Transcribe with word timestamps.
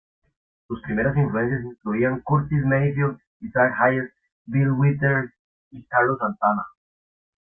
Sus 0.67 0.81
primeras 0.81 1.15
influencias 1.15 1.61
incluían 1.63 2.21
Curtis 2.21 2.65
Mayfield, 2.65 3.19
Isaac 3.41 3.71
Hayes, 3.79 4.11
Bill 4.47 4.71
Withers, 4.71 5.31
y 5.69 5.83
Carlos 5.83 6.17
Santana. 6.17 6.63